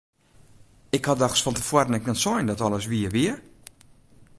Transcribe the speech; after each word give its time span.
Ik 0.95 1.05
ha 1.05 1.13
dochs 1.19 1.41
fan 1.43 1.55
te 1.57 1.63
foaren 1.69 1.97
ek 1.99 2.07
net 2.07 2.19
sein 2.23 2.45
dat 2.49 2.61
alles 2.65 2.85
wier 2.91 3.11
wie! 3.15 3.33